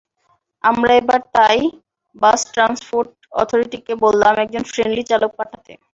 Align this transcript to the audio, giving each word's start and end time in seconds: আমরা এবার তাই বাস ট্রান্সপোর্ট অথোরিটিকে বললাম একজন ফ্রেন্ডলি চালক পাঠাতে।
আমরা 0.63 0.91
এবার 1.01 1.21
তাই 1.35 1.59
বাস 2.15 2.39
ট্রান্সপোর্ট 2.53 3.09
অথোরিটিকে 3.41 3.93
বললাম 4.03 4.33
একজন 4.43 4.63
ফ্রেন্ডলি 4.71 5.03
চালক 5.09 5.31
পাঠাতে। 5.39 5.71